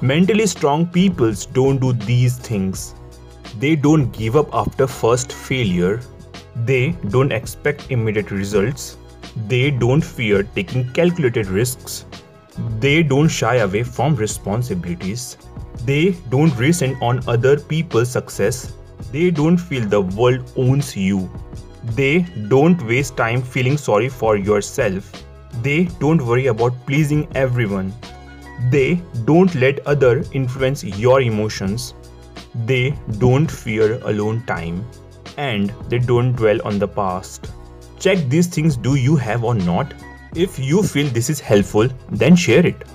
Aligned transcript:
Mentally 0.00 0.46
strong 0.46 0.86
peoples 0.86 1.44
don't 1.46 1.80
do 1.80 1.92
these 1.92 2.38
things. 2.38 2.94
They 3.58 3.74
don't 3.74 4.12
give 4.12 4.36
up 4.36 4.48
after 4.54 4.86
first 4.86 5.32
failure. 5.32 6.00
They 6.54 6.92
don't 7.08 7.32
expect 7.32 7.90
immediate 7.90 8.30
results. 8.30 8.96
They 9.48 9.72
don't 9.72 10.00
fear 10.00 10.44
taking 10.44 10.88
calculated 10.92 11.48
risks. 11.48 12.04
They 12.78 13.02
don't 13.02 13.26
shy 13.26 13.56
away 13.56 13.82
from 13.82 14.14
responsibilities. 14.14 15.36
They 15.84 16.12
don't 16.28 16.56
resent 16.56 17.02
on 17.02 17.28
other 17.28 17.58
people's 17.58 18.10
success. 18.10 18.74
They 19.10 19.32
don't 19.32 19.58
feel 19.58 19.84
the 19.84 20.02
world 20.02 20.52
owns 20.56 20.96
you. 20.96 21.28
They 21.96 22.20
don't 22.46 22.80
waste 22.86 23.16
time 23.16 23.42
feeling 23.42 23.76
sorry 23.76 24.08
for 24.08 24.36
yourself. 24.36 25.10
They 25.60 25.84
don't 25.98 26.24
worry 26.24 26.46
about 26.46 26.86
pleasing 26.86 27.26
everyone. 27.34 27.92
They 28.70 29.02
don't 29.24 29.54
let 29.54 29.86
other 29.86 30.24
influence 30.32 30.84
your 30.84 31.20
emotions. 31.20 31.94
They 32.66 32.98
don't 33.18 33.50
fear 33.50 34.00
alone 34.02 34.44
time. 34.46 34.84
And 35.36 35.72
they 35.88 35.98
don't 35.98 36.32
dwell 36.32 36.60
on 36.64 36.78
the 36.78 36.88
past. 36.88 37.52
Check 37.98 38.18
these 38.28 38.46
things 38.48 38.76
do 38.76 38.96
you 38.96 39.16
have 39.16 39.44
or 39.44 39.54
not? 39.54 39.94
If 40.34 40.58
you 40.58 40.82
feel 40.82 41.06
this 41.08 41.30
is 41.30 41.40
helpful, 41.40 41.88
then 42.10 42.36
share 42.36 42.66
it. 42.66 42.84